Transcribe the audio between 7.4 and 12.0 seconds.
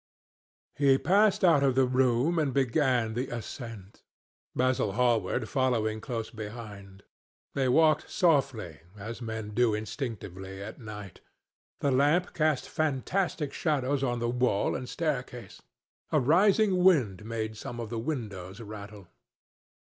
They walked softly, as men do instinctively at night. The